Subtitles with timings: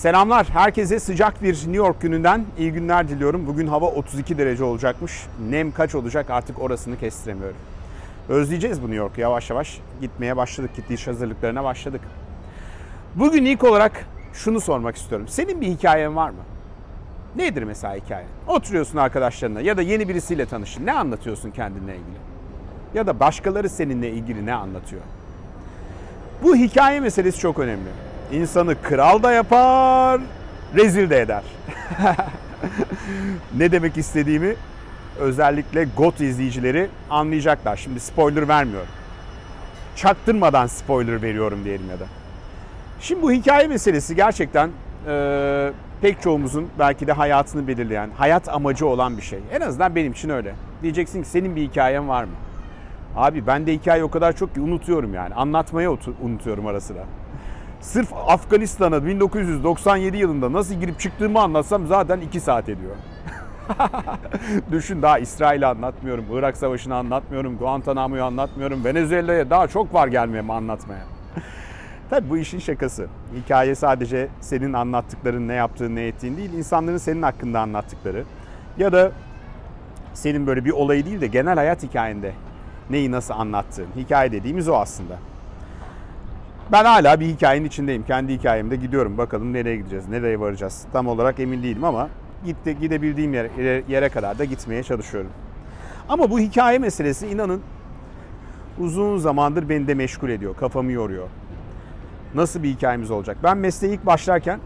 [0.00, 0.46] Selamlar.
[0.52, 3.46] Herkese sıcak bir New York gününden iyi günler diliyorum.
[3.46, 5.26] Bugün hava 32 derece olacakmış.
[5.50, 7.56] Nem kaç olacak artık orasını kestiremiyorum.
[8.28, 9.80] Özleyeceğiz bu New York'u yavaş yavaş.
[10.00, 10.70] Gitmeye başladık.
[10.76, 12.00] Gidiş hazırlıklarına başladık.
[13.14, 15.28] Bugün ilk olarak şunu sormak istiyorum.
[15.28, 16.42] Senin bir hikayen var mı?
[17.36, 18.26] Nedir mesela hikaye?
[18.48, 20.86] Oturuyorsun arkadaşlarına ya da yeni birisiyle tanıştın.
[20.86, 22.18] Ne anlatıyorsun kendinle ilgili?
[22.94, 25.02] Ya da başkaları seninle ilgili ne anlatıyor?
[26.42, 28.09] Bu hikaye meselesi çok önemli.
[28.32, 30.20] İnsanı kral da yapar,
[30.74, 31.42] rezil de eder.
[33.56, 34.54] ne demek istediğimi
[35.18, 37.76] özellikle GOT izleyicileri anlayacaklar.
[37.76, 38.88] Şimdi spoiler vermiyorum.
[39.96, 42.04] Çaktırmadan spoiler veriyorum diyelim ya da.
[43.00, 44.70] Şimdi bu hikaye meselesi gerçekten
[45.06, 49.38] e, pek çoğumuzun belki de hayatını belirleyen, hayat amacı olan bir şey.
[49.52, 50.54] En azından benim için öyle.
[50.82, 52.34] Diyeceksin ki senin bir hikayen var mı?
[53.16, 55.34] Abi ben de hikaye o kadar çok ki unutuyorum yani.
[55.34, 55.90] Anlatmaya
[56.22, 57.04] unutuyorum ara sıra.
[57.80, 62.96] Sırf Afganistan'a 1997 yılında nasıl girip çıktığımı anlatsam zaten 2 saat ediyor.
[64.70, 71.04] Düşün daha İsrail'i anlatmıyorum, Irak Savaşı'nı anlatmıyorum, Guantanamo'yu anlatmıyorum, Venezuela'ya daha çok var gelmeye anlatmaya.
[72.10, 73.06] Tabi bu işin şakası.
[73.36, 78.24] Hikaye sadece senin anlattıkların, ne yaptığın, ne ettiğin değil, insanların senin hakkında anlattıkları.
[78.78, 79.12] Ya da
[80.14, 82.32] senin böyle bir olayı değil de genel hayat hikayende
[82.90, 83.88] neyi nasıl anlattığın.
[83.96, 85.29] Hikaye dediğimiz o aslında.
[86.72, 88.02] Ben hala bir hikayenin içindeyim.
[88.02, 89.18] Kendi hikayemde gidiyorum.
[89.18, 90.84] Bakalım nereye gideceğiz, nereye varacağız.
[90.92, 92.08] Tam olarak emin değilim ama
[92.44, 95.30] gitti, gidebildiğim yere, yere kadar da gitmeye çalışıyorum.
[96.08, 97.62] Ama bu hikaye meselesi inanın
[98.78, 101.28] uzun zamandır beni de meşgul ediyor, kafamı yoruyor.
[102.34, 103.36] Nasıl bir hikayemiz olacak?
[103.42, 104.60] Ben mesleğe ilk başlarken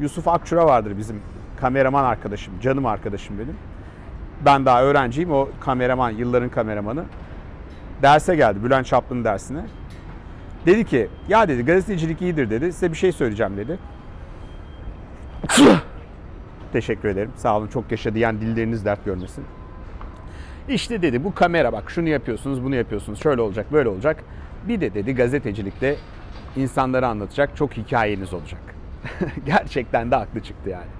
[0.00, 1.20] Yusuf Akçura vardır bizim
[1.60, 3.56] kameraman arkadaşım, canım arkadaşım benim.
[4.44, 7.04] Ben daha öğrenciyim, o kameraman, yılların kameramanı.
[8.02, 9.60] Derse geldi, Bülent Çaplı'nın dersine.
[10.68, 12.72] Dedi ki ya dedi gazetecilik iyidir dedi.
[12.72, 13.78] Size bir şey söyleyeceğim dedi.
[16.72, 17.30] Teşekkür ederim.
[17.36, 19.44] Sağ olun çok yaşa diyen dilleriniz dert görmesin.
[20.68, 24.24] İşte dedi bu kamera bak şunu yapıyorsunuz bunu yapıyorsunuz şöyle olacak böyle olacak.
[24.68, 25.96] Bir de dedi gazetecilikte
[26.56, 28.60] insanlara anlatacak çok hikayeniz olacak.
[29.46, 30.90] Gerçekten de haklı çıktı yani.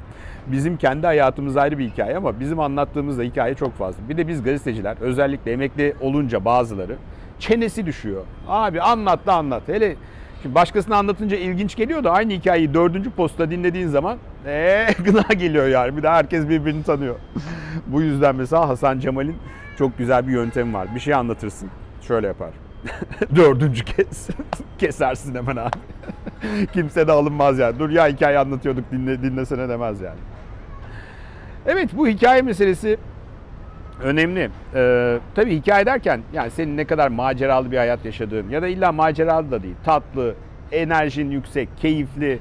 [0.47, 4.09] Bizim kendi hayatımız ayrı bir hikaye ama bizim anlattığımız da hikaye çok fazla.
[4.09, 6.97] Bir de biz gazeteciler özellikle emekli olunca bazıları
[7.39, 8.25] çenesi düşüyor.
[8.49, 9.63] Abi anlat da anlat.
[9.67, 9.97] Hele
[10.43, 15.69] şimdi başkasına anlatınca ilginç geliyor da aynı hikayeyi dördüncü posta dinlediğin zaman ee, gına geliyor
[15.69, 15.97] yani.
[15.97, 17.15] Bir de herkes birbirini tanıyor.
[17.87, 19.37] Bu yüzden mesela Hasan Cemal'in
[19.79, 20.95] çok güzel bir yöntemi var.
[20.95, 21.71] Bir şey anlatırsın.
[22.03, 22.51] Şöyle yapar.
[23.37, 24.29] Dördüncü kez
[24.79, 25.79] kesersin hemen abi.
[26.73, 27.79] Kimse de alınmaz yani.
[27.79, 30.19] Dur ya hikaye anlatıyorduk dinle, dinlesene demez yani.
[31.67, 32.99] Evet bu hikaye meselesi
[34.03, 34.51] önemli.
[34.75, 38.93] Ee, tabii hikaye derken yani senin ne kadar maceralı bir hayat yaşadığın ya da illa
[38.93, 39.75] maceralı da değil.
[39.85, 40.35] Tatlı,
[40.73, 42.39] enerjin yüksek, keyifli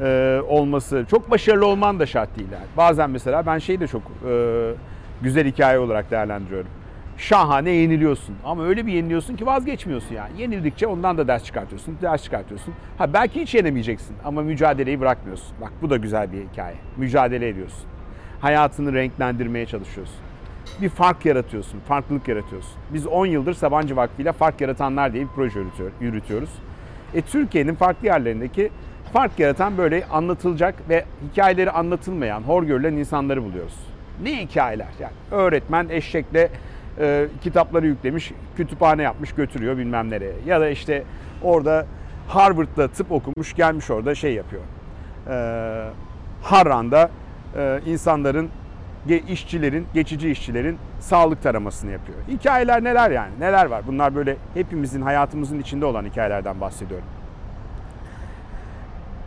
[0.00, 2.48] e, olması, çok başarılı olman da şart değil.
[2.52, 2.66] Yani.
[2.76, 4.70] Bazen mesela ben şeyi de çok e,
[5.22, 6.70] güzel hikaye olarak değerlendiriyorum.
[7.16, 10.40] Şahane yeniliyorsun ama öyle bir yeniliyorsun ki vazgeçmiyorsun yani.
[10.40, 12.74] Yenildikçe ondan da ders çıkartıyorsun, ders çıkartıyorsun.
[12.98, 15.56] Ha belki hiç yenemeyeceksin ama mücadeleyi bırakmıyorsun.
[15.60, 16.76] Bak bu da güzel bir hikaye.
[16.96, 17.84] Mücadele ediyorsun.
[18.40, 20.16] Hayatını renklendirmeye çalışıyorsun
[20.82, 22.72] bir fark yaratıyorsun, farklılık yaratıyorsun.
[22.92, 25.60] Biz 10 yıldır Sabancı Vakfı ile Fark Yaratanlar diye bir proje
[26.00, 26.50] yürütüyoruz.
[27.14, 28.70] E, Türkiye'nin farklı yerlerindeki
[29.12, 33.76] fark yaratan böyle anlatılacak ve hikayeleri anlatılmayan, hor görülen insanları buluyoruz.
[34.22, 35.12] Ne hikayeler yani?
[35.30, 36.50] Öğretmen eşekle
[36.98, 40.32] e, kitapları yüklemiş, kütüphane yapmış götürüyor bilmem nereye.
[40.46, 41.02] Ya da işte
[41.42, 41.86] orada
[42.28, 44.62] Harvard'da tıp okumuş gelmiş orada şey yapıyor.
[45.30, 45.34] E,
[46.42, 47.10] Harran'da
[47.56, 48.50] e, insanların
[49.08, 52.18] işçilerin, geçici işçilerin sağlık taramasını yapıyor.
[52.28, 53.32] Hikayeler neler yani?
[53.40, 53.82] Neler var?
[53.86, 57.06] Bunlar böyle hepimizin hayatımızın içinde olan hikayelerden bahsediyorum.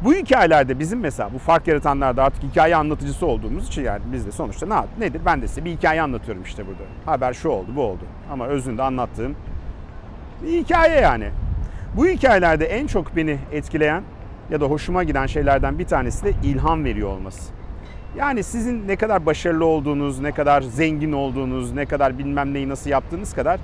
[0.01, 4.31] Bu hikayelerde bizim mesela bu fark yaratanlarda artık hikaye anlatıcısı olduğumuz için yani biz de
[4.31, 5.21] sonuçta ne nedir?
[5.25, 6.83] Ben de size bir hikaye anlatıyorum işte burada.
[7.05, 8.03] Haber şu oldu, bu oldu.
[8.31, 9.35] Ama özünde anlattığım
[10.43, 11.29] bir hikaye yani.
[11.95, 14.03] Bu hikayelerde en çok beni etkileyen
[14.49, 17.56] ya da hoşuma giden şeylerden bir tanesi de ilham veriyor olması.
[18.17, 22.89] Yani sizin ne kadar başarılı olduğunuz, ne kadar zengin olduğunuz, ne kadar bilmem neyi nasıl
[22.89, 23.59] yaptığınız kadar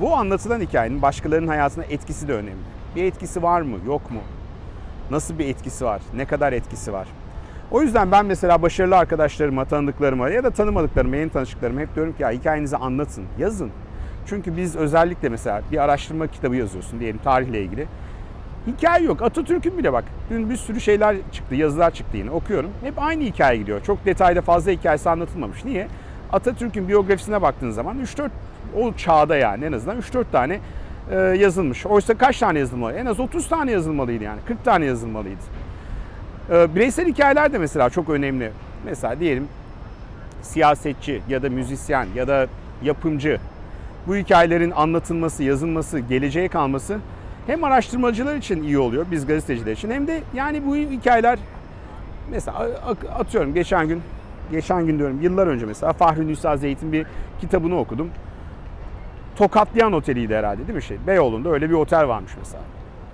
[0.00, 2.62] bu anlatılan hikayenin başkalarının hayatına etkisi de önemli.
[2.96, 4.20] Bir etkisi var mı, yok mu?
[5.10, 6.00] Nasıl bir etkisi var?
[6.14, 7.08] Ne kadar etkisi var?
[7.70, 12.22] O yüzden ben mesela başarılı arkadaşlarıma, tanıdıklarıma ya da tanımadıklarıma, yeni tanıştıklarıma hep diyorum ki
[12.22, 13.70] ya hikayenizi anlatın, yazın.
[14.26, 17.86] Çünkü biz özellikle mesela bir araştırma kitabı yazıyorsun diyelim tarihle ilgili.
[18.68, 19.22] Hikaye yok.
[19.22, 20.04] Atatürk'ün bile bak.
[20.30, 22.70] Dün bir sürü şeyler çıktı, yazılar çıktı yine okuyorum.
[22.82, 23.80] Hep aynı hikaye gidiyor.
[23.84, 25.64] Çok detayda fazla hikayesi anlatılmamış.
[25.64, 25.88] Niye?
[26.32, 28.28] Atatürk'ün biyografisine baktığın zaman 3-4
[28.76, 30.60] o çağda yani en azından 3-4 tane
[31.10, 31.86] e, yazılmış.
[31.86, 32.92] Oysa kaç tane yazılmalı?
[32.92, 34.40] En az 30 tane yazılmalıydı yani.
[34.46, 35.42] 40 tane yazılmalıydı.
[36.50, 38.52] Ee, bireysel hikayeler de mesela çok önemli.
[38.84, 39.48] Mesela diyelim
[40.42, 42.46] siyasetçi ya da müzisyen ya da
[42.82, 43.38] yapımcı
[44.06, 46.98] bu hikayelerin anlatılması, yazılması, geleceğe kalması
[47.48, 51.38] hem araştırmacılar için iyi oluyor biz gazeteciler için hem de yani bu hikayeler
[52.30, 52.58] mesela
[53.18, 54.02] atıyorum geçen gün
[54.50, 57.06] geçen gün diyorum yıllar önce mesela Fahri Nisa Zeyt'in bir
[57.40, 58.10] kitabını okudum.
[59.36, 60.96] Tokatlayan Oteli'ydi herhalde değil mi şey?
[61.06, 62.62] Beyoğlu'nda öyle bir otel varmış mesela.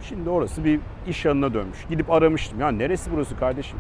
[0.03, 1.79] Şimdi orası bir iş yanına dönmüş.
[1.91, 2.61] Gidip aramıştım.
[2.61, 3.79] Ya neresi burası kardeşim?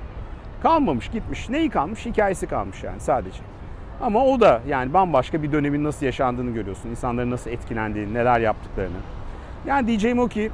[0.62, 1.48] Kalmamış gitmiş.
[1.48, 2.06] Neyi kalmış?
[2.06, 3.40] Hikayesi kalmış yani sadece.
[4.00, 6.90] Ama o da yani bambaşka bir dönemin nasıl yaşandığını görüyorsun.
[6.90, 8.96] İnsanların nasıl etkilendiğini, neler yaptıklarını.
[9.66, 10.50] Yani diyeceğim o ki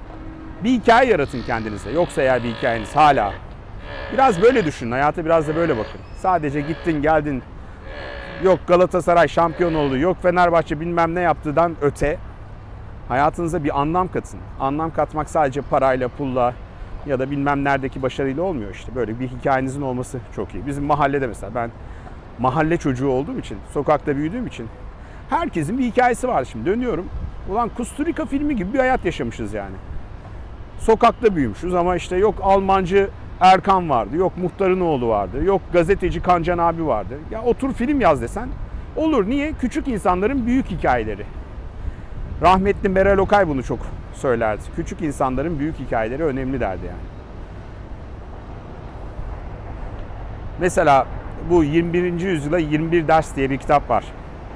[0.65, 1.91] bir hikaye yaratın kendinize.
[1.91, 3.33] Yoksa eğer bir hikayeniz hala
[4.13, 4.91] biraz böyle düşünün.
[4.91, 6.01] Hayata biraz da böyle bakın.
[6.19, 7.43] Sadece gittin geldin
[8.43, 12.19] yok Galatasaray şampiyon oldu, yok Fenerbahçe bilmem ne yaptığından öte
[13.09, 14.41] hayatınıza bir anlam katın.
[14.61, 16.55] Anlam katmak sadece parayla, pulla
[17.07, 18.95] ya da bilmem neredeki başarıyla olmuyor işte.
[18.95, 20.67] Böyle bir hikayenizin olması çok iyi.
[20.67, 21.71] Bizim mahallede mesela ben
[22.39, 24.69] mahalle çocuğu olduğum için, sokakta büyüdüğüm için
[25.31, 26.67] herkesin bir hikayesi var şimdi.
[26.67, 27.07] Dönüyorum.
[27.49, 29.75] Ulan Kusturika filmi gibi bir hayat yaşamışız yani.
[30.79, 33.11] Sokakta büyümüşüz ama işte yok Almancı
[33.41, 37.19] Erkan vardı, yok muhtarın oğlu vardı, yok gazeteci Kancan abi vardı.
[37.31, 38.49] Ya otur film yaz desen
[38.97, 39.29] olur.
[39.29, 39.53] Niye?
[39.53, 41.25] Küçük insanların büyük hikayeleri.
[42.43, 43.79] Rahmetli Meral Okay bunu çok
[44.15, 44.63] söylerdi.
[44.77, 47.11] Küçük insanların büyük hikayeleri önemli derdi yani.
[50.61, 51.07] Mesela
[51.51, 52.21] bu 21.
[52.21, 54.05] yüzyıla 21 ders diye bir kitap var.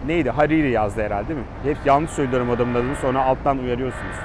[0.06, 0.30] Neydi?
[0.30, 1.46] Hariri yazdı herhalde değil mi?
[1.62, 4.16] Hep yanlış söylüyorum adamın adını sonra alttan uyarıyorsunuz.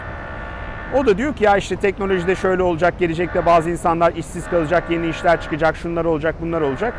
[0.97, 5.07] O da diyor ki ya işte teknolojide şöyle olacak, gelecekte bazı insanlar işsiz kalacak, yeni
[5.07, 6.93] işler çıkacak, şunlar olacak, bunlar olacak.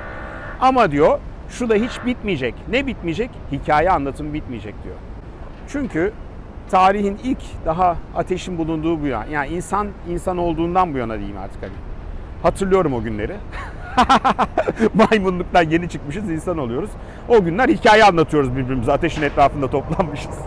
[0.61, 1.19] Ama diyor
[1.49, 2.55] şu da hiç bitmeyecek.
[2.69, 3.31] Ne bitmeyecek?
[3.53, 4.97] Hikaye anlatımı bitmeyecek diyor.
[5.69, 6.13] Çünkü
[6.71, 11.63] tarihin ilk daha ateşin bulunduğu bu yana, yani insan insan olduğundan bu yana diyeyim artık
[11.63, 11.73] hani.
[12.43, 13.37] Hatırlıyorum o günleri.
[14.95, 16.91] Maymunluktan yeni çıkmışız, insan oluyoruz.
[17.29, 18.93] O günler hikaye anlatıyoruz birbirimize.
[18.93, 20.39] Ateşin etrafında toplanmışız.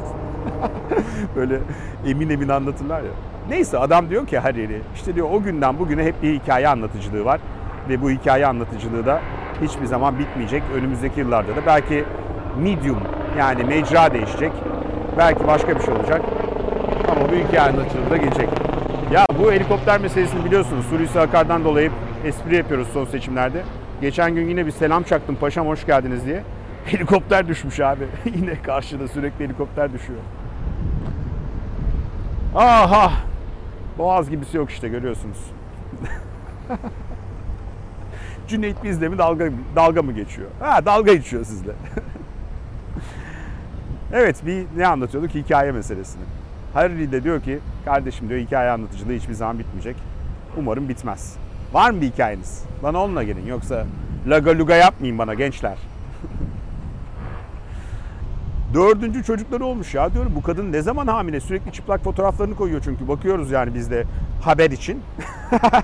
[1.35, 1.59] Böyle
[2.07, 3.11] emin emin anlatırlar ya.
[3.49, 7.39] Neyse adam diyor ki Hariri, işte diyor o günden bugüne hep bir hikaye anlatıcılığı var.
[7.89, 9.21] Ve bu hikaye anlatıcılığı da
[9.61, 10.63] hiçbir zaman bitmeyecek.
[10.75, 12.05] Önümüzdeki yıllarda da belki
[12.57, 12.99] medium
[13.39, 14.51] yani mecra değişecek.
[15.17, 16.21] Belki başka bir şey olacak.
[17.11, 18.49] Ama bu hikaye anlatıcılığı da gelecek.
[19.11, 20.85] Ya bu helikopter meselesini biliyorsunuz.
[20.91, 21.91] Hulusi Akar'dan dolayı
[22.23, 23.63] espri yapıyoruz son seçimlerde.
[24.01, 26.43] Geçen gün yine bir selam çaktım paşam hoş geldiniz diye.
[26.85, 28.03] Helikopter düşmüş abi.
[28.35, 30.19] yine karşıda sürekli helikopter düşüyor.
[32.55, 33.11] Aha!
[33.97, 35.37] Boğaz gibisi yok işte görüyorsunuz.
[38.47, 40.47] Cüneyt bizle mi dalga, dalga mı geçiyor?
[40.59, 41.71] Ha dalga geçiyor sizle.
[44.13, 45.35] evet bir ne anlatıyorduk?
[45.35, 46.23] Hikaye meselesini.
[46.73, 49.95] Harry de diyor ki kardeşim diyor hikaye anlatıcılığı hiçbir zaman bitmeyecek.
[50.57, 51.37] Umarım bitmez.
[51.73, 52.63] Var mı bir hikayeniz?
[52.83, 53.85] Bana onunla gelin yoksa
[54.27, 55.77] laga luga yapmayın bana gençler.
[58.73, 63.07] Dördüncü çocukları olmuş ya diyorum bu kadın ne zaman hamile sürekli çıplak fotoğraflarını koyuyor çünkü
[63.07, 64.03] bakıyoruz yani biz de
[64.41, 65.01] haber için.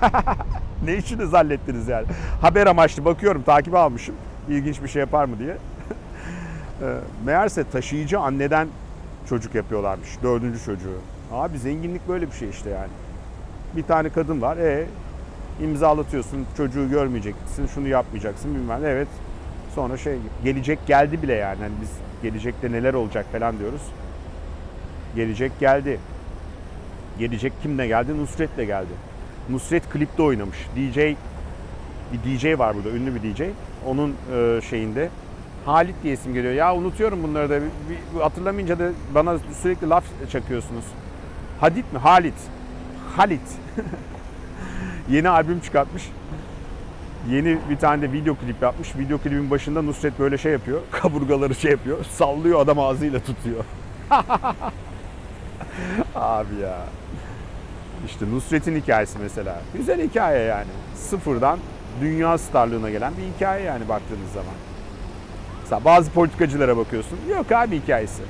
[0.86, 2.07] ne için hallettiniz yani?
[2.41, 4.15] Haber amaçlı bakıyorum takip almışım
[4.50, 5.57] ilginç bir şey yapar mı diye.
[7.25, 8.68] Meğerse taşıyıcı anneden
[9.30, 10.97] çocuk yapıyorlarmış dördüncü çocuğu.
[11.31, 12.91] Abi zenginlik böyle bir şey işte yani.
[13.75, 14.86] Bir tane kadın var e
[15.63, 19.07] imzalatıyorsun çocuğu görmeyeceksin şunu yapmayacaksın bilmem evet
[19.75, 21.62] sonra şey gelecek geldi bile yani.
[21.62, 21.89] yani biz
[22.24, 23.81] gelecekte neler olacak falan diyoruz.
[25.15, 26.00] Gelecek geldi.
[27.19, 28.17] Gelecek kimle geldi?
[28.17, 28.93] Nusret'le geldi.
[29.50, 30.57] Nusret klipte oynamış.
[30.75, 30.98] DJ
[32.13, 33.41] bir DJ var burada ünlü bir DJ.
[33.86, 35.10] Onun e, şeyinde
[35.65, 36.53] Halit diye isim geliyor.
[36.53, 37.62] Ya unutuyorum bunları da.
[37.62, 40.86] Bir, bir hatırlamayınca da bana sürekli laf çakıyorsunuz.
[41.60, 42.00] Hadit mi?
[42.00, 42.34] Halit.
[43.15, 43.41] Halit.
[45.10, 46.04] Yeni albüm çıkartmış.
[47.30, 48.96] Yeni bir tane de video klip yapmış.
[48.96, 50.82] Video klibin başında Nusret böyle şey yapıyor.
[50.92, 52.06] Kaburgaları şey yapıyor.
[52.06, 53.63] Sallıyor adam ağzıyla tutuyor.
[56.16, 56.78] Abi ya.
[58.06, 59.62] İşte Nusret'in hikayesi mesela.
[59.74, 60.68] Güzel hikaye yani.
[60.96, 61.60] Sıfırdan
[62.01, 64.54] dünya starlığına gelen bir hikaye yani baktığınız zaman.
[65.62, 67.20] Mesela bazı politikacılara bakıyorsun.
[67.30, 68.22] Yok abi hikayesi.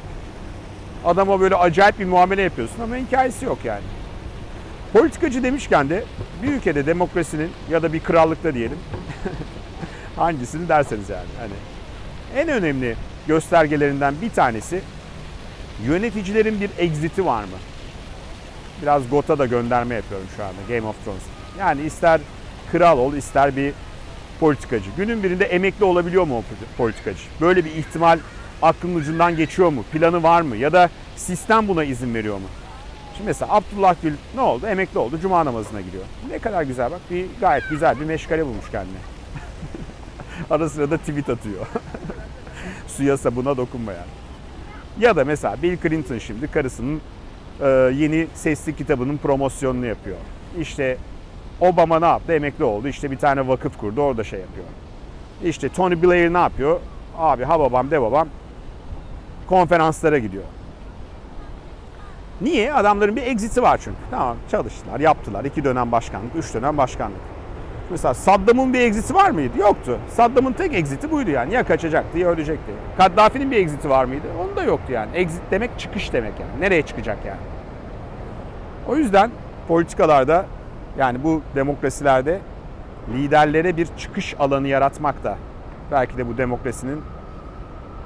[1.06, 3.84] Adama böyle acayip bir muamele yapıyorsun ama hikayesi yok yani.
[4.94, 6.04] Politikacı demişken de
[6.44, 8.78] bir ülkede demokrasinin ya da bir krallıkta diyelim
[10.16, 11.28] hangisini derseniz yani.
[11.40, 11.54] Hani
[12.42, 12.96] en önemli
[13.28, 14.82] göstergelerinden bir tanesi
[15.86, 17.58] yöneticilerin bir exit'i var mı?
[18.82, 21.24] Biraz Got'a da gönderme yapıyorum şu anda Game of Thrones.
[21.60, 22.22] Yani ister
[22.72, 23.74] kral ol ister bir
[24.40, 24.90] politikacı.
[24.98, 26.44] Günün birinde emekli olabiliyor mu o
[26.78, 27.24] politikacı?
[27.42, 28.20] Böyle bir ihtimal
[28.62, 29.84] aklın ucundan geçiyor mu?
[29.92, 30.56] Planı var mı?
[30.56, 32.48] Ya da sistem buna izin veriyor mu?
[33.20, 34.68] Şimdi mesela Abdullah Gül ne oldu?
[34.68, 35.20] Emekli oldu.
[35.22, 36.04] Cuma namazına gidiyor.
[36.30, 37.00] Ne kadar güzel bak.
[37.12, 38.98] Bir gayet güzel bir meşgale bulmuş kendine.
[40.50, 41.68] Ara sıra da tweet atıyor.
[42.88, 44.08] Suya sabuna dokunma yani.
[45.00, 47.02] Ya da mesela Bill Clinton şimdi karısının
[47.62, 50.18] e, yeni sesli kitabının promosyonunu yapıyor.
[50.60, 50.98] İşte
[51.62, 52.34] Obama ne yaptı?
[52.34, 52.88] Emekli oldu.
[52.88, 54.02] İşte bir tane vakıf kurdu.
[54.02, 54.66] Orada şey yapıyor.
[55.44, 56.80] İşte Tony Blair ne yapıyor?
[57.18, 58.28] Abi ha babam de babam
[59.48, 60.44] konferanslara gidiyor.
[62.42, 62.74] Niye?
[62.74, 63.98] Adamların bir exit'i var çünkü.
[64.12, 65.46] Tamam çalıştılar, yaptılar.
[65.46, 67.20] iki dönem başkanlık, üç dönem başkanlık.
[67.90, 69.58] Mesela Saddam'ın bir exit'i var mıydı?
[69.58, 70.00] Yoktu.
[70.10, 71.54] Saddam'ın tek exit'i buydu yani.
[71.54, 72.72] Ya kaçacaktı ya ölecekti.
[72.98, 74.28] Kaddafi'nin bir exit'i var mıydı?
[74.42, 75.10] Onun da yoktu yani.
[75.16, 76.52] Exit demek çıkış demek yani.
[76.62, 77.40] Nereye çıkacak yani?
[78.88, 79.32] O yüzden
[79.68, 80.46] politikalarda
[80.98, 82.40] yani bu demokrasilerde
[83.14, 85.38] liderlere bir çıkış alanı yaratmak da
[85.92, 87.02] belki de bu demokrasinin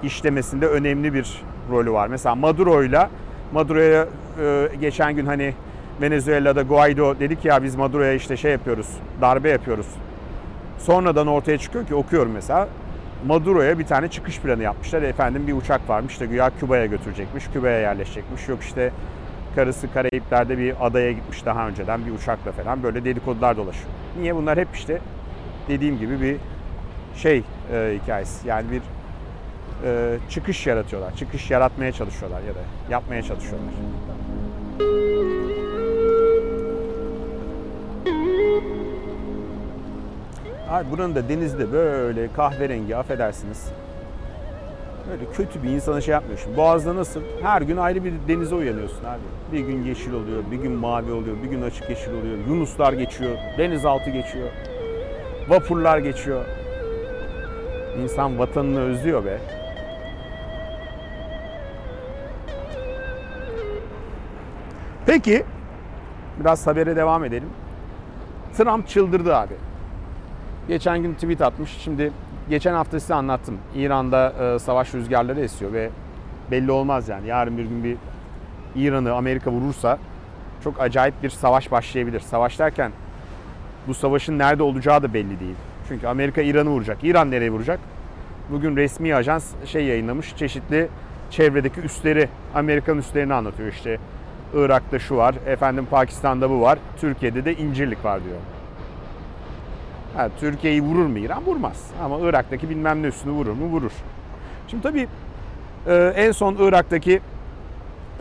[0.03, 2.07] işlemesinde önemli bir rolü var.
[2.07, 3.09] Mesela Maduro'yla
[3.53, 4.07] Maduro'ya
[4.41, 5.53] e, geçen gün hani
[6.01, 8.87] Venezuela'da Guaido dedi ki ya biz Maduro'ya işte şey yapıyoruz,
[9.21, 9.87] darbe yapıyoruz.
[10.79, 12.67] Sonradan ortaya çıkıyor ki okuyorum mesela.
[13.27, 15.01] Maduro'ya bir tane çıkış planı yapmışlar.
[15.01, 18.47] Efendim bir uçak varmış da güya Küba'ya götürecekmiş, Küba'ya yerleşecekmiş.
[18.47, 18.91] Yok işte
[19.55, 23.89] karısı Karayipler'de bir adaya gitmiş daha önceden bir uçakla falan böyle dedikodular dolaşıyor.
[24.21, 24.35] Niye?
[24.35, 24.99] Bunlar hep işte
[25.67, 26.37] dediğim gibi bir
[27.15, 27.43] şey
[27.73, 28.47] e, hikayesi.
[28.47, 28.81] Yani bir
[29.85, 31.15] e, çıkış yaratıyorlar.
[31.15, 32.59] Çıkış yaratmaya çalışıyorlar ya da
[32.89, 33.73] yapmaya çalışıyorlar.
[40.69, 43.67] Abi buranın da denizde böyle kahverengi affedersiniz.
[45.09, 46.39] Böyle kötü bir insana şey yapmıyor.
[46.57, 47.21] Boğaz'da nasıl?
[47.41, 49.21] Her gün ayrı bir denize uyanıyorsun abi.
[49.51, 52.37] Bir gün yeşil oluyor, bir gün mavi oluyor, bir gün açık yeşil oluyor.
[52.47, 54.49] Yunuslar geçiyor, denizaltı geçiyor.
[55.49, 56.45] Vapurlar geçiyor.
[58.03, 59.37] İnsan vatanını özlüyor be.
[65.05, 65.43] Peki,
[66.39, 67.49] biraz habere devam edelim.
[68.57, 69.53] Trump çıldırdı abi.
[70.67, 71.71] Geçen gün tweet atmış.
[71.71, 72.11] Şimdi
[72.49, 73.57] geçen hafta size anlattım.
[73.75, 75.89] İran'da e, savaş rüzgarları esiyor ve
[76.51, 77.27] belli olmaz yani.
[77.27, 77.97] Yarın bir gün bir
[78.75, 79.97] İran'ı Amerika vurursa
[80.63, 82.19] çok acayip bir savaş başlayabilir.
[82.19, 82.91] Savaş derken
[83.87, 85.55] bu savaşın nerede olacağı da belli değil.
[85.87, 86.97] Çünkü Amerika İran'ı vuracak.
[87.03, 87.79] İran nereye vuracak?
[88.49, 90.35] Bugün resmi ajans şey yayınlamış.
[90.35, 90.87] Çeşitli
[91.29, 93.99] çevredeki üsleri, Amerikan üslerini anlatıyor işte.
[94.53, 98.37] Irak'ta şu var, efendim Pakistan'da bu var, Türkiye'de de incirlik var diyor.
[100.15, 101.45] Ha, Türkiye'yi vurur mu İran?
[101.45, 101.87] Vurmaz.
[102.03, 103.65] Ama Irak'taki bilmem ne üstünü vurur mu?
[103.65, 103.91] Vurur.
[104.67, 105.07] Şimdi tabii
[105.87, 107.21] e, en son Irak'taki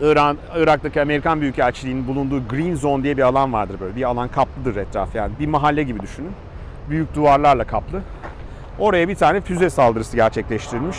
[0.01, 3.95] İran, Irak'taki Amerikan Büyükelçiliği'nin bulunduğu Green Zone diye bir alan vardır böyle.
[3.95, 5.31] Bir alan kaplıdır etraf yani.
[5.39, 6.31] Bir mahalle gibi düşünün.
[6.89, 8.01] Büyük duvarlarla kaplı.
[8.79, 10.97] Oraya bir tane füze saldırısı gerçekleştirilmiş.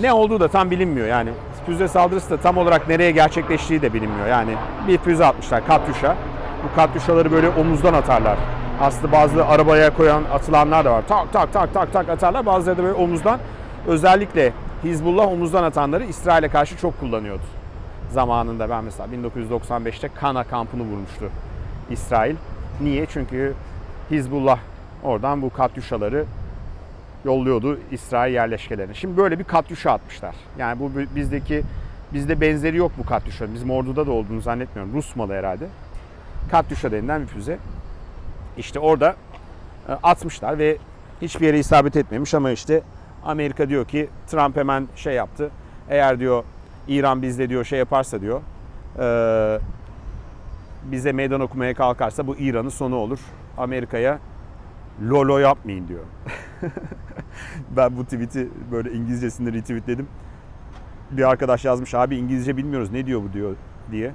[0.00, 1.30] Ne olduğu da tam bilinmiyor yani.
[1.66, 4.26] Füze saldırısı da tam olarak nereye gerçekleştiği de bilinmiyor.
[4.26, 4.54] Yani
[4.88, 6.16] bir füze atmışlar Katyuşa.
[6.64, 8.38] Bu Katyuşaları böyle omuzdan atarlar.
[8.80, 11.02] Aslında bazı arabaya koyan atılanlar da var.
[11.08, 12.46] Tak tak tak tak tak atarlar.
[12.46, 13.40] Bazıları da böyle omuzdan.
[13.86, 14.52] Özellikle
[14.84, 17.42] Hizbullah omuzdan atanları İsrail'e karşı çok kullanıyordu.
[18.10, 21.28] Zamanında ben mesela 1995'te Kana kampını vurmuştu
[21.90, 22.36] İsrail.
[22.80, 23.06] Niye?
[23.06, 23.54] Çünkü
[24.10, 24.58] Hizbullah
[25.02, 26.24] oradan bu katyuşaları
[27.24, 28.94] yolluyordu İsrail yerleşkelerine.
[28.94, 30.34] Şimdi böyle bir katyuşa atmışlar.
[30.58, 31.62] Yani bu bizdeki
[32.12, 33.54] bizde benzeri yok bu katyuşa.
[33.54, 34.94] Bizim orduda da olduğunu zannetmiyorum.
[34.94, 35.66] Rus malı herhalde.
[36.50, 37.58] Katyuşa denilen bir füze.
[38.56, 39.16] İşte orada
[39.88, 40.76] e, atmışlar ve
[41.22, 42.82] hiçbir yere isabet etmemiş ama işte
[43.24, 45.50] Amerika diyor ki Trump hemen şey yaptı.
[45.88, 46.44] Eğer diyor
[46.88, 48.40] İran bizde diyor şey yaparsa diyor
[48.98, 49.58] e,
[50.84, 53.18] bize meydan okumaya kalkarsa bu İran'ın sonu olur.
[53.58, 54.18] Amerika'ya
[55.02, 56.04] lolo yapmayın diyor.
[57.76, 60.08] ben bu tweet'i böyle İngilizcesinde retweetledim.
[61.10, 63.56] Bir arkadaş yazmış abi İngilizce bilmiyoruz ne diyor bu diyor
[63.90, 64.12] diye.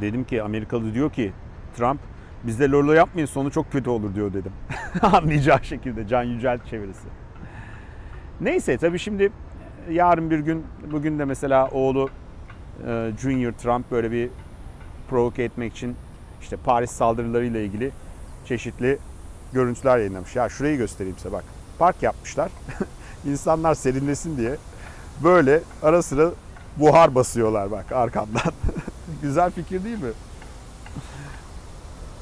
[0.00, 1.32] Dedim ki Amerikalı diyor ki
[1.76, 2.00] Trump
[2.44, 4.52] bizde lolo yapmayın sonu çok kötü olur diyor dedim.
[5.02, 7.08] Anlayacağı şekilde Can Yücel çevirisi.
[8.40, 9.32] Neyse tabii şimdi
[9.90, 12.08] yarın bir gün bugün de mesela oğlu
[12.86, 14.30] e, Junior Trump böyle bir
[15.10, 15.96] provoke etmek için
[16.40, 17.90] işte Paris saldırılarıyla ilgili
[18.44, 18.98] çeşitli
[19.52, 20.36] görüntüler yayınlamış.
[20.36, 21.44] Ya şurayı göstereyim size bak.
[21.78, 22.50] Park yapmışlar.
[23.26, 24.56] İnsanlar serinlesin diye
[25.24, 26.30] böyle ara sıra
[26.76, 28.52] buhar basıyorlar bak arkamdan.
[29.22, 30.10] Güzel fikir değil mi?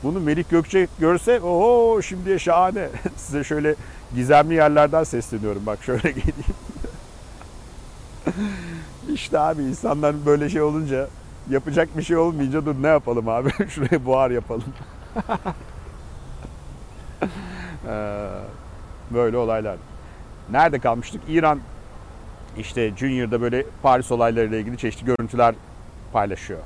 [0.02, 2.88] Bunu Melik Gökçe görse oho şimdiye şahane.
[3.16, 3.74] Size şöyle
[4.14, 5.66] gizemli yerlerden sesleniyorum.
[5.66, 6.56] Bak şöyle geleyim.
[9.14, 11.08] işte abi insanlar böyle şey olunca
[11.50, 13.50] yapacak bir şey olmayınca dur ne yapalım abi?
[13.68, 14.74] Şuraya buhar yapalım.
[19.10, 19.76] Böyle olaylar.
[20.50, 21.22] Nerede kalmıştık?
[21.28, 21.60] İran
[22.58, 25.54] işte Junior'da böyle Paris olaylarıyla ilgili çeşitli görüntüler
[26.12, 26.60] paylaşıyor.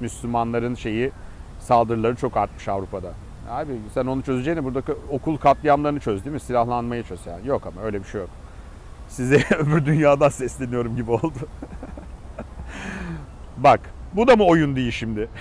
[0.00, 1.12] Müslümanların şeyi
[1.60, 3.12] saldırıları çok artmış Avrupa'da.
[3.50, 6.40] Abi sen onu çözeceğine buradaki okul katliamlarını çöz değil mi?
[6.40, 7.48] Silahlanmayı çöz yani.
[7.48, 8.30] Yok ama öyle bir şey yok.
[9.08, 11.38] Size öbür dünyadan sesleniyorum gibi oldu.
[13.56, 13.80] Bak
[14.12, 15.28] bu da mı oyun değil şimdi?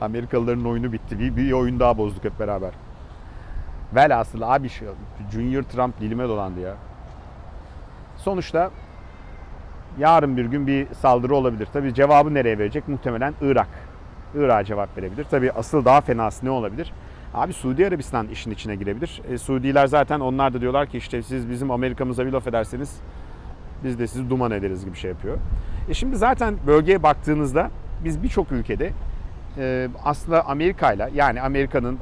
[0.00, 1.18] Amerikalıların oyunu bitti.
[1.18, 2.70] Bir, bir oyun daha bozduk hep beraber.
[3.94, 4.84] Velhasıl abi şu
[5.32, 6.74] Junior Trump dilime dolandı ya.
[8.16, 8.70] Sonuçta
[9.98, 11.68] yarın bir gün bir saldırı olabilir.
[11.72, 12.88] Tabi cevabı nereye verecek?
[12.88, 13.68] Muhtemelen Irak.
[14.34, 15.24] Irak'a cevap verebilir.
[15.24, 16.92] Tabi asıl daha fenası ne olabilir?
[17.34, 19.22] Abi Suudi Arabistan işin içine girebilir.
[19.30, 23.00] E, Suudiler zaten onlar da diyorlar ki işte siz bizim Amerika'mıza bir laf ederseniz
[23.84, 25.38] biz de sizi duman ederiz gibi şey yapıyor.
[25.88, 27.70] E şimdi zaten bölgeye baktığınızda
[28.04, 28.92] biz birçok ülkede
[29.58, 31.98] e, aslında Amerika'yla yani Amerika'nın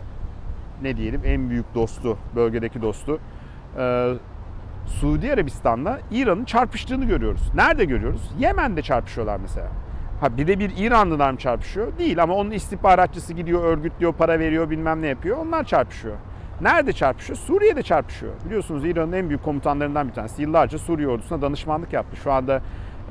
[0.82, 3.20] ne diyelim en büyük dostu, bölgedeki dostu
[3.78, 4.12] e,
[4.86, 7.50] Suudi Arabistan'la İran'ın çarpıştığını görüyoruz.
[7.54, 8.30] Nerede görüyoruz?
[8.38, 9.68] Yemen'de çarpışıyorlar mesela.
[10.20, 11.98] Ha bir de bir İranlılar mı çarpışıyor?
[11.98, 15.38] Değil ama onun istihbaratçısı gidiyor, örgütlüyor, para veriyor, bilmem ne yapıyor.
[15.38, 16.16] Onlar çarpışıyor.
[16.60, 17.38] Nerede çarpışıyor?
[17.38, 18.32] Suriye'de çarpışıyor.
[18.46, 20.42] Biliyorsunuz İran'ın en büyük komutanlarından bir tanesi.
[20.42, 22.16] Yıllarca Suriye ordusuna danışmanlık yaptı.
[22.16, 22.62] Şu anda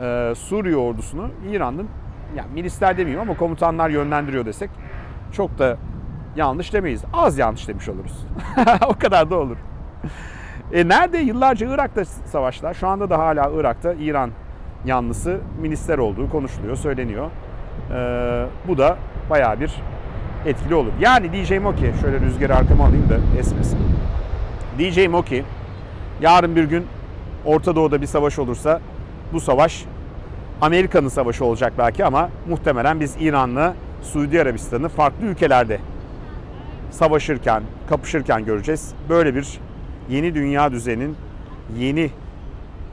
[0.02, 1.88] e, Suriye ordusunu İran'ın,
[2.36, 4.70] yani milisler demeyeyim ama komutanlar yönlendiriyor desek
[5.32, 5.78] çok da
[6.36, 7.02] yanlış demeyiz.
[7.14, 8.26] Az yanlış demiş oluruz.
[8.88, 9.58] o kadar da olur.
[10.74, 11.18] E nerede?
[11.18, 12.74] Yıllarca Irak'ta savaşlar.
[12.74, 14.32] Şu anda da hala Irak'ta İran
[14.86, 17.30] yanlısı minister olduğu konuşuluyor, söyleniyor.
[17.92, 18.98] Ee, bu da
[19.30, 19.72] bayağı bir
[20.46, 20.92] etkili olur.
[21.00, 23.80] Yani DJ Moki, şöyle rüzgarı arkama alayım da esmesin.
[24.80, 25.44] DJ Moki,
[26.22, 26.88] yarın bir gün
[27.46, 28.82] Orta Doğu'da bir savaş olursa
[29.34, 29.86] bu savaş
[30.62, 35.80] Amerika'nın savaşı olacak belki ama muhtemelen biz İran'la Suudi Arabistan'ı farklı ülkelerde
[36.92, 38.94] savaşırken, kapışırken göreceğiz.
[39.10, 39.60] Böyle bir
[40.10, 41.16] yeni dünya düzeninin
[41.78, 42.12] yeni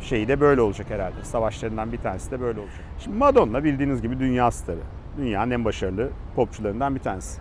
[0.00, 1.24] şeyi de böyle olacak herhalde.
[1.24, 2.80] Savaşlarından bir tanesi de böyle olacak.
[2.98, 4.80] Şimdi Madonna bildiğiniz gibi dünya starı.
[5.16, 7.40] Dünyanın en başarılı popçularından bir tanesi.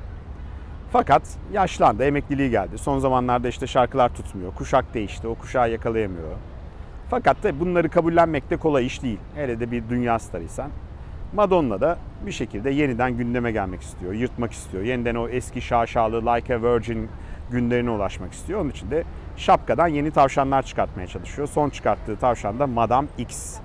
[0.92, 1.22] Fakat
[1.54, 2.78] yaşlandı, emekliliği geldi.
[2.78, 4.54] Son zamanlarda işte şarkılar tutmuyor.
[4.54, 6.30] Kuşak değişti, o kuşağı yakalayamıyor.
[7.10, 9.20] Fakat da bunları kabullenmek de kolay iş değil.
[9.36, 10.70] Hele de bir dünya starıysan.
[11.34, 14.84] Madonna da bir şekilde yeniden gündeme gelmek istiyor, yırtmak istiyor.
[14.84, 17.10] Yeniden o eski şaşalı Like a Virgin
[17.52, 18.62] günlerine ulaşmak istiyor.
[18.62, 19.04] Onun için de
[19.38, 21.48] şapkadan yeni tavşanlar çıkartmaya çalışıyor.
[21.48, 23.56] Son çıkarttığı tavşan da Madame X.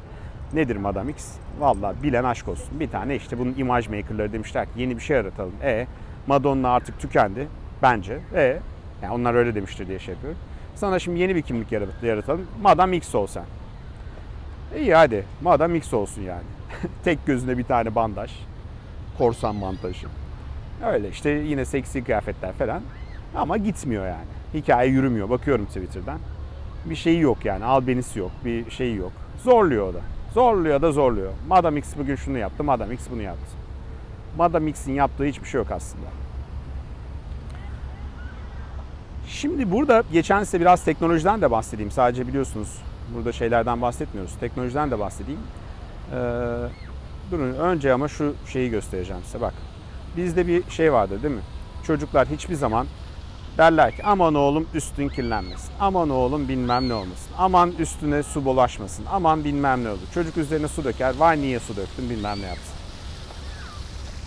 [0.52, 1.32] Nedir Madame X?
[1.58, 2.80] Valla bilen aşk olsun.
[2.80, 5.52] Bir tane işte bunun imaj makerları demişler ki yeni bir şey yaratalım.
[5.62, 5.86] E
[6.26, 7.48] Madonna artık tükendi
[7.82, 8.18] bence.
[8.34, 8.58] E
[9.02, 10.34] yani onlar öyle demiştir diye şey yapıyor.
[10.74, 11.72] Sana şimdi yeni bir kimlik
[12.02, 12.46] yaratalım.
[12.62, 13.44] Madame X ol sen.
[14.78, 15.24] İyi hadi.
[15.42, 16.42] Madame X olsun yani.
[17.04, 18.30] Tek gözüne bir tane bandaj.
[19.18, 20.06] Korsan montajı.
[20.86, 22.82] Öyle işte yine seksi kıyafetler falan.
[23.34, 24.24] Ama gitmiyor yani.
[24.54, 25.30] Hikaye yürümüyor.
[25.30, 26.18] Bakıyorum Twitter'dan.
[26.84, 27.64] Bir şeyi yok yani.
[27.64, 28.30] Albenisi yok.
[28.44, 29.12] Bir şeyi yok.
[29.44, 30.00] Zorluyor o da.
[30.34, 31.32] Zorluyor da zorluyor.
[31.48, 32.64] Madame X bugün şunu yaptı.
[32.64, 33.56] Madame X bunu yaptı.
[34.36, 36.06] Madame X'in yaptığı hiçbir şey yok aslında.
[39.28, 41.90] Şimdi burada geçen size biraz teknolojiden de bahsedeyim.
[41.90, 42.78] Sadece biliyorsunuz
[43.14, 44.34] burada şeylerden bahsetmiyoruz.
[44.40, 45.40] Teknolojiden de bahsedeyim.
[46.12, 46.16] Ee,
[47.30, 49.40] durun önce ama şu şeyi göstereceğim size.
[49.40, 49.54] Bak
[50.16, 51.42] bizde bir şey vardır değil mi?
[51.86, 52.86] Çocuklar hiçbir zaman
[53.58, 55.70] derler ki aman oğlum üstün kirlenmesin.
[55.80, 57.30] Aman oğlum bilmem ne olmasın.
[57.38, 59.04] Aman üstüne su bulaşmasın.
[59.12, 59.98] Aman bilmem ne olur.
[60.14, 61.14] Çocuk üzerine su döker.
[61.18, 62.74] Vay niye su döktün bilmem ne yapsın.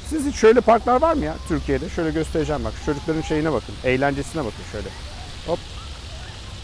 [0.09, 1.89] Siz hiç şöyle parklar var mı ya Türkiye'de?
[1.89, 2.73] Şöyle göstereceğim bak.
[2.85, 3.75] Çocukların şeyine bakın.
[3.83, 4.87] Eğlencesine bakın şöyle.
[5.47, 5.59] Hop.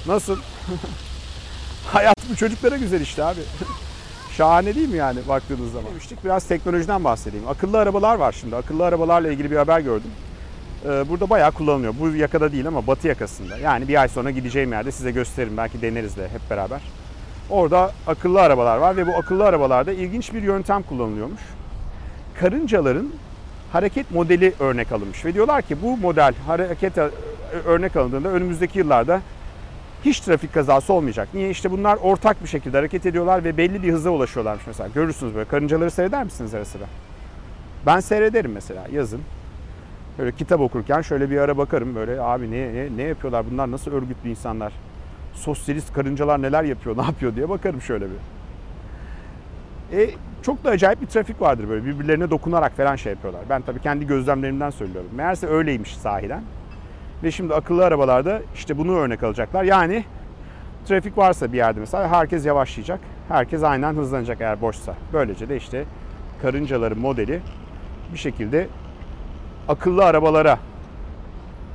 [0.08, 0.38] Nasıl?
[1.94, 3.40] Hayat bu çocuklara güzel işte abi.
[4.38, 5.92] Şahane değil mi yani baktığınız zaman?
[5.92, 7.48] Demiştik biraz teknolojiden bahsedeyim.
[7.48, 8.56] Akıllı arabalar var şimdi.
[8.56, 10.12] Akıllı arabalarla ilgili bir haber gördüm.
[10.86, 11.94] Ee, burada bayağı kullanılıyor.
[12.00, 13.58] Bu yakada değil ama batı yakasında.
[13.58, 15.58] Yani bir ay sonra gideceğim yerde size gösteririm.
[15.58, 16.82] Belki deneriz de hep beraber.
[17.50, 21.42] Orada akıllı arabalar var ve bu akıllı arabalarda ilginç bir yöntem kullanılıyormuş.
[22.40, 23.10] Karıncaların
[23.74, 26.94] hareket modeli örnek alınmış ve diyorlar ki bu model hareket
[27.66, 29.22] örnek alındığında önümüzdeki yıllarda
[30.06, 31.28] hiç trafik kazası olmayacak.
[31.34, 31.50] Niye?
[31.50, 34.90] İşte bunlar ortak bir şekilde hareket ediyorlar ve belli bir hıza ulaşıyorlarmış mesela.
[34.96, 36.84] Görürsünüz böyle karıncaları seyreder misiniz ara sıra?
[37.86, 39.22] Ben seyrederim mesela yazın.
[40.20, 43.92] Böyle kitap okurken şöyle bir ara bakarım böyle abi ne, ne, ne yapıyorlar bunlar nasıl
[43.92, 44.74] örgütlü insanlar?
[45.34, 48.18] Sosyalist karıncalar neler yapıyor ne yapıyor diye bakarım şöyle bir.
[49.98, 50.10] E,
[50.42, 53.42] çok da acayip bir trafik vardır böyle birbirlerine dokunarak falan şey yapıyorlar.
[53.50, 55.10] Ben tabii kendi gözlemlerimden söylüyorum.
[55.16, 56.44] Meğerse öyleymiş sahiden.
[57.24, 59.64] Ve şimdi akıllı arabalarda işte bunu örnek alacaklar.
[59.64, 60.06] Yani
[60.88, 63.00] trafik varsa bir yerde mesela herkes yavaşlayacak.
[63.28, 64.96] Herkes aynen hızlanacak eğer boşsa.
[65.14, 65.86] Böylece de işte
[66.42, 67.42] karıncaların modeli
[68.14, 68.68] bir şekilde
[69.68, 70.60] akıllı arabalara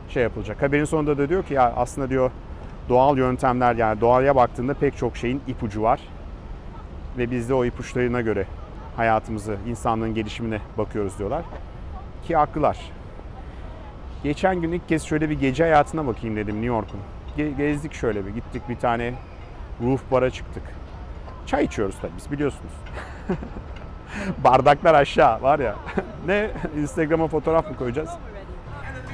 [0.09, 0.63] şey yapılacak.
[0.63, 2.31] Haberin sonunda da diyor ki ya aslında diyor
[2.89, 6.01] doğal yöntemler yani doğaya baktığında pek çok şeyin ipucu var.
[7.19, 8.47] Ve biz de o ipuçlarına göre
[8.97, 11.43] hayatımızı, insanlığın gelişimine bakıyoruz diyorlar.
[12.25, 12.79] Ki haklılar.
[14.23, 17.01] Geçen gün ilk kez şöyle bir gece hayatına bakayım dedim New York'un.
[17.39, 19.15] Ge- gezdik şöyle bir gittik bir tane
[19.83, 20.63] roof bara çıktık.
[21.47, 22.73] Çay içiyoruz tabii biz biliyorsunuz.
[24.45, 25.75] Bardaklar aşağı var ya.
[26.27, 28.11] ne Instagram'a fotoğraf mı koyacağız?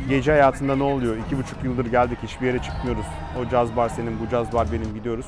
[0.08, 1.16] Gece hayatında ne oluyor?
[1.26, 3.06] İki buçuk yıldır geldik hiçbir yere çıkmıyoruz.
[3.40, 5.26] O caz bar senin, bu caz bar benim gidiyoruz.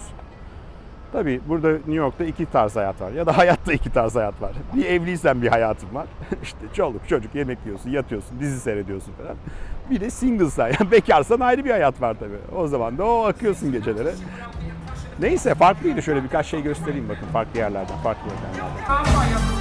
[1.15, 3.11] Tabii burada New York'ta iki tarz hayat var.
[3.11, 4.53] Ya da hayatta iki tarz hayat var.
[4.77, 6.07] Bir evliysen bir hayatın var.
[6.43, 9.37] işte çoluk çocuk yemek yiyorsun, yatıyorsun, dizi seyrediyorsun falan.
[9.91, 12.57] Bir de singlesen, yani bekarsan ayrı bir hayat var tabii.
[12.57, 14.13] O zaman da o akıyorsun gecelere.
[15.21, 16.03] Neyse farklıydı.
[16.03, 19.54] Şöyle birkaç şey göstereyim bakın farklı yerlerden, farklı yerlerden.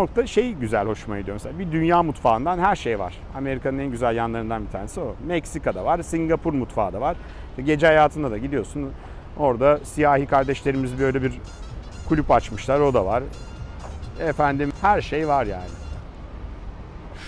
[0.00, 1.58] New York'ta şey güzel hoşuma gidiyor mesela.
[1.58, 3.14] Bir dünya mutfağından her şey var.
[3.36, 5.14] Amerika'nın en güzel yanlarından bir tanesi o.
[5.26, 7.16] Meksika'da var, Singapur mutfağı da var.
[7.64, 8.92] Gece hayatında da gidiyorsun.
[9.38, 11.32] Orada siyahi kardeşlerimiz böyle bir
[12.08, 13.22] kulüp açmışlar, o da var.
[14.20, 15.70] Efendim her şey var yani.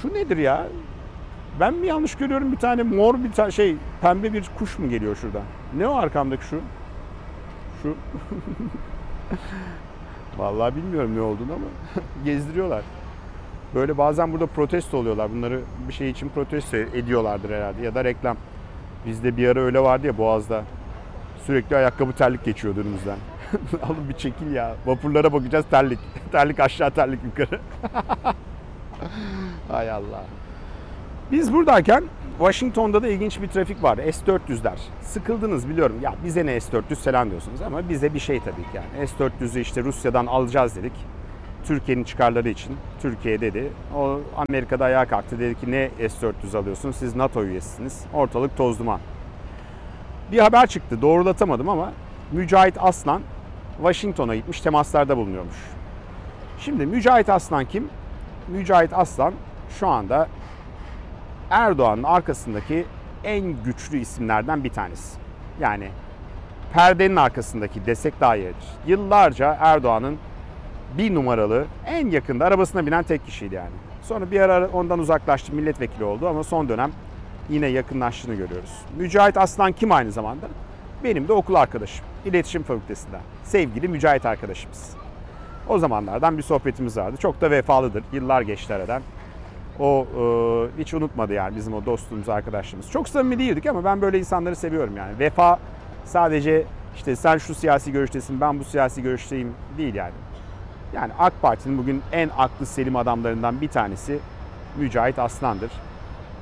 [0.03, 0.67] Şu nedir ya?
[1.61, 5.17] Ben mi yanlış görüyorum bir tane mor bir tane şey pembe bir kuş mu geliyor
[5.17, 5.43] şuradan?
[5.77, 6.61] Ne o arkamdaki şu?
[7.83, 7.95] Şu.
[10.39, 11.67] Vallahi bilmiyorum ne olduğunu ama
[12.25, 12.83] gezdiriyorlar.
[13.75, 15.33] Böyle bazen burada protesto oluyorlar.
[15.33, 18.37] Bunları bir şey için protesto ediyorlardır herhalde ya da reklam.
[19.07, 20.65] Bizde bir ara öyle vardı ya Boğaz'da.
[21.47, 23.17] Sürekli ayakkabı terlik geçiyordu önümüzden.
[23.83, 24.75] Alın bir çekil ya.
[24.87, 25.99] Vapurlara bakacağız terlik.
[26.33, 27.61] terlik aşağı terlik yukarı.
[29.69, 30.25] Hay Allah.
[31.33, 32.05] Biz buradayken
[32.39, 33.97] Washington'da da ilginç bir trafik var.
[33.97, 34.77] S-400'ler.
[35.03, 35.97] Sıkıldınız biliyorum.
[36.03, 39.09] Ya bize ne S-400 falan diyorsunuz ama bize bir şey tabii ki yani.
[39.09, 40.93] S-400'ü işte Rusya'dan alacağız dedik.
[41.65, 42.77] Türkiye'nin çıkarları için.
[43.03, 43.73] Türkiye dedi.
[43.97, 45.39] O Amerika'da ayağa kalktı.
[45.39, 46.97] Dedi ki ne S-400 alıyorsunuz?
[46.97, 48.05] Siz NATO üyesisiniz.
[48.15, 49.01] Ortalık toz duman.
[50.33, 51.03] Bir haber çıktı.
[51.03, 51.93] Doğrulatamadım ama
[52.33, 53.23] Mücahit Aslan
[53.77, 55.57] Washington'a gitmiş temaslarda bulunuyormuş.
[56.59, 57.89] Şimdi Mücahit Aslan kim?
[58.49, 59.35] Mücahit Aslan
[59.81, 60.29] şu anda
[61.53, 62.85] Erdoğan'ın arkasındaki
[63.25, 65.19] en güçlü isimlerden bir tanesi.
[65.61, 65.89] Yani
[66.73, 68.69] perdenin arkasındaki destek daha yeridir.
[68.87, 70.19] Yıllarca Erdoğan'ın
[70.99, 73.71] bir numaralı en yakında arabasına binen tek kişiydi yani.
[74.03, 76.93] Sonra bir ara ondan uzaklaştı milletvekili oldu ama son dönem
[77.49, 78.83] yine yakınlaştığını görüyoruz.
[78.97, 80.47] Mücahit Aslan kim aynı zamanda?
[81.05, 82.05] Benim de okul arkadaşım.
[82.25, 83.21] İletişim Fakültesinden.
[83.45, 84.91] Sevgili Mücahit arkadaşımız.
[85.69, 87.17] O zamanlardan bir sohbetimiz vardı.
[87.17, 88.05] Çok da vefalıdır.
[88.13, 89.03] Yıllar geçti aradan.
[89.81, 90.23] O e,
[90.83, 92.91] hiç unutmadı yani bizim o dostluğumuz, arkadaşlığımız.
[92.91, 95.19] Çok samimi değildik ama ben böyle insanları seviyorum yani.
[95.19, 95.59] Vefa
[96.05, 96.65] sadece
[96.97, 100.13] işte sen şu siyasi görüştesin, ben bu siyasi görüşteyim değil yani.
[100.95, 104.19] Yani AK Parti'nin bugün en aklı selim adamlarından bir tanesi
[104.77, 105.71] Mücahit Aslan'dır.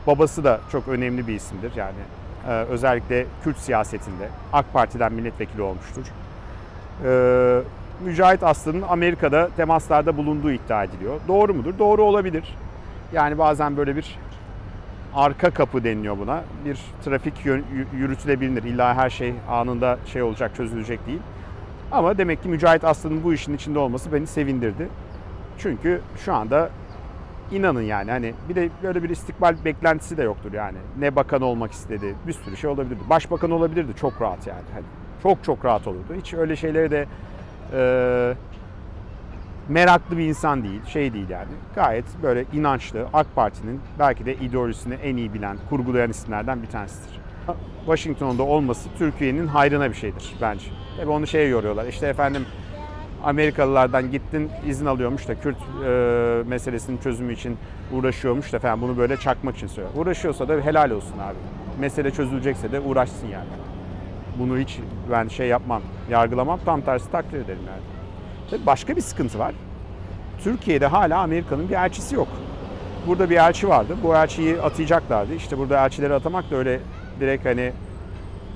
[0.06, 1.94] Babası da çok önemli bir isimdir yani.
[2.48, 6.02] e, özellikle Kürt siyasetinde AK Parti'den milletvekili olmuştur.
[7.04, 7.62] E,
[8.04, 11.20] Mücahit Aslan'ın Amerika'da temaslarda bulunduğu iddia ediliyor.
[11.28, 11.78] Doğru mudur?
[11.78, 12.56] Doğru olabilir.
[13.12, 14.18] Yani bazen böyle bir
[15.14, 16.42] arka kapı deniliyor buna.
[16.64, 17.46] Bir trafik
[17.98, 18.62] yürütülebilir.
[18.62, 21.20] İlla her şey anında şey olacak, çözülecek değil.
[21.92, 24.88] Ama demek ki Mücahit Aslan'ın bu işin içinde olması beni sevindirdi.
[25.58, 26.70] Çünkü şu anda
[27.52, 30.78] inanın yani hani bir de böyle bir istikbal beklentisi de yoktur yani.
[30.98, 33.00] Ne bakan olmak istedi, bir sürü şey olabilirdi.
[33.10, 34.62] Başbakan olabilirdi çok rahat yani.
[34.74, 34.84] Hani
[35.22, 36.14] çok çok rahat olurdu.
[36.16, 37.06] Hiç öyle şeyleri de
[37.72, 38.34] e,
[39.70, 41.48] meraklı bir insan değil, şey değil yani.
[41.74, 47.20] Gayet böyle inançlı, AK Parti'nin belki de ideolojisini en iyi bilen, kurgulayan isimlerden bir tanesidir.
[47.86, 50.66] Washington'da olması Türkiye'nin hayrına bir şeydir bence.
[50.96, 51.86] Tabii onu şeye yoruyorlar.
[51.86, 52.46] İşte efendim
[53.24, 55.56] Amerikalılardan gittin izin alıyormuş da Kürt
[55.86, 55.88] e,
[56.48, 57.56] meselesinin çözümü için
[57.92, 59.94] uğraşıyormuş da falan bunu böyle çakmak için söylüyor.
[59.96, 61.36] Uğraşıyorsa da helal olsun abi.
[61.80, 63.48] Mesele çözülecekse de uğraşsın yani.
[64.38, 64.78] Bunu hiç
[65.10, 66.60] ben şey yapmam, yargılamam.
[66.64, 67.99] Tam tersi takdir ederim yani.
[68.50, 69.54] Tabii başka bir sıkıntı var.
[70.44, 72.28] Türkiye'de hala Amerika'nın bir elçisi yok.
[73.06, 73.96] Burada bir elçi vardı.
[74.02, 75.34] Bu elçiyi atayacaklardı.
[75.34, 76.80] İşte burada elçileri atamak da öyle
[77.20, 77.72] direkt hani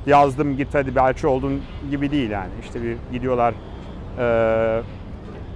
[0.07, 2.51] yazdım git hadi bir elçi oldun gibi değil yani.
[2.63, 3.55] İşte bir gidiyorlar
[4.19, 4.83] e,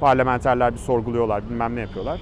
[0.01, 2.21] parlamenterler bir sorguluyorlar bilmem ne yapıyorlar.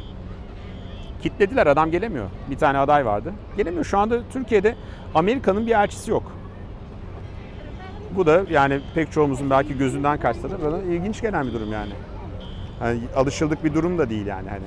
[1.23, 2.27] Kitlediler adam gelemiyor.
[2.51, 3.33] Bir tane aday vardı.
[3.57, 3.85] Gelemiyor.
[3.85, 4.75] Şu anda Türkiye'de
[5.15, 6.33] Amerika'nın bir elçisi yok.
[8.17, 11.93] Bu da yani pek çoğumuzun belki gözünden kaçsa da bana ilginç gelen bir durum yani.
[12.79, 14.65] Hani alışıldık bir durum da değil yani hani.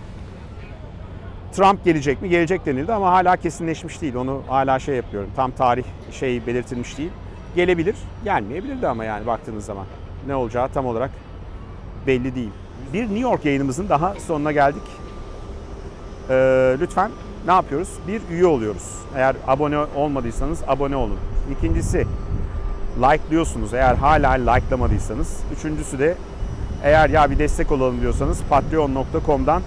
[1.52, 2.30] Trump gelecek mi?
[2.30, 4.16] Gelecek denildi ama hala kesinleşmiş değil.
[4.16, 5.30] Onu hala şey yapıyorum.
[5.36, 7.12] Tam tarih şey belirtilmiş değil.
[7.56, 9.86] Gelebilir, gelmeyebilir de ama yani baktığınız zaman.
[10.28, 11.12] Ne olacağı tam olarak
[12.08, 12.52] belli değil.
[12.94, 14.84] Bir New York yayınımızın daha sonuna geldik.
[16.30, 17.12] Ee, lütfen
[17.46, 17.90] ne yapıyoruz?
[18.08, 18.96] Bir üye oluyoruz.
[19.16, 21.18] Eğer abone olmadıysanız abone olun.
[21.58, 22.08] İkincisi
[23.00, 25.38] like'lıyorsunuz eğer hala like'lamadıysanız.
[25.58, 26.16] Üçüncüsü de
[26.84, 29.62] eğer ya bir destek olalım diyorsanız patreon.com'dan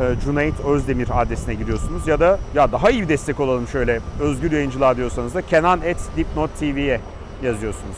[0.00, 2.08] e, Cüneyt Özdemir adresine giriyorsunuz.
[2.08, 5.98] Ya da ya daha iyi bir destek olalım şöyle özgür yayıncılığa diyorsanız da Kenan et
[6.16, 7.00] Dipnot TV'ye
[7.42, 7.96] yazıyorsunuz.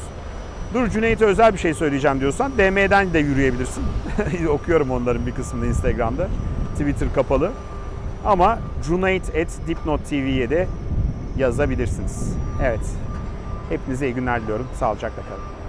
[0.75, 3.85] Dur Cüneyt'e özel bir şey söyleyeceğim diyorsan DM'den de yürüyebilirsin.
[4.49, 6.29] Okuyorum onların bir kısmını Instagram'da.
[6.73, 7.51] Twitter kapalı.
[8.25, 10.69] Ama Cüneyt et Dipnot TV'ye de
[11.39, 12.35] yazabilirsiniz.
[12.63, 12.81] Evet.
[13.69, 14.67] Hepinize iyi günler diliyorum.
[14.75, 15.64] Sağlıcakla kalın.